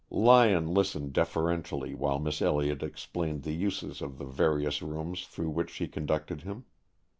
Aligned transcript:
Lyon 0.09 0.65
listened 0.73 1.13
deferentially 1.13 1.93
while 1.93 2.17
Miss 2.17 2.41
Elliott 2.41 2.81
explained 2.81 3.43
the 3.43 3.53
uses 3.53 4.01
of 4.01 4.17
the 4.17 4.25
various 4.25 4.81
rooms 4.81 5.27
through 5.27 5.51
which 5.51 5.69
she 5.69 5.87
conducted 5.87 6.41
him. 6.41 6.65